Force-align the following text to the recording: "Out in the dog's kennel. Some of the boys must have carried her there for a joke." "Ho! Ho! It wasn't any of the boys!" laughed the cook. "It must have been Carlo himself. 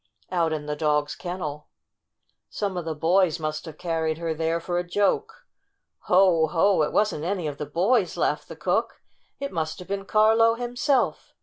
"Out 0.31 0.51
in 0.51 0.65
the 0.65 0.75
dog's 0.75 1.13
kennel. 1.13 1.67
Some 2.49 2.75
of 2.75 2.85
the 2.85 2.95
boys 2.95 3.39
must 3.39 3.65
have 3.65 3.77
carried 3.77 4.17
her 4.17 4.33
there 4.33 4.59
for 4.59 4.79
a 4.79 4.83
joke." 4.83 5.45
"Ho! 6.05 6.47
Ho! 6.47 6.81
It 6.81 6.91
wasn't 6.91 7.23
any 7.23 7.45
of 7.45 7.59
the 7.59 7.67
boys!" 7.67 8.17
laughed 8.17 8.47
the 8.47 8.55
cook. 8.55 8.99
"It 9.39 9.51
must 9.51 9.77
have 9.77 9.87
been 9.87 10.05
Carlo 10.05 10.55
himself. 10.55 11.33